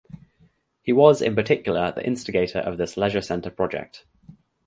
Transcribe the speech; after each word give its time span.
He 0.81 0.91
was 0.91 1.21
in 1.21 1.35
particular 1.35 1.91
the 1.91 2.03
instigator 2.03 2.57
of 2.57 2.77
this 2.79 2.97
leisure 2.97 3.21
center 3.21 3.51
project. 3.51 4.03